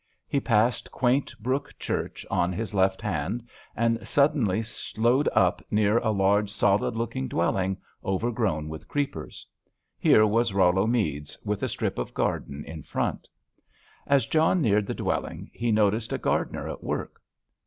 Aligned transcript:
He 0.27 0.39
passed 0.39 0.91
quaint 0.91 1.31
Brooke 1.39 1.77
church 1.77 2.25
on 2.31 2.51
his 2.51 2.73
left 2.73 3.03
hand, 3.03 3.47
and 3.75 3.99
suddenly 4.07 4.63
slowed 4.63 5.29
up 5.31 5.61
near 5.69 5.99
a 5.99 6.09
large 6.09 6.49
solid 6.49 6.95
looking 6.95 7.27
dwelling, 7.27 7.77
overgrown 8.03 8.67
with 8.67 8.87
creepers. 8.87 9.45
Here 9.99 10.25
was 10.25 10.53
Rollo 10.55 10.87
Meads, 10.87 11.37
with 11.45 11.61
a 11.61 11.69
strip 11.69 11.99
of 11.99 12.15
garden 12.15 12.65
in 12.65 12.81
front. 12.81 13.27
As 14.07 14.25
John 14.25 14.59
neared 14.59 14.87
the 14.87 14.95
dwelling 14.95 15.51
he 15.53 15.71
noticed 15.71 16.11
a 16.13 16.17
gardener 16.17 16.67
at 16.67 16.83
work. 16.83 17.21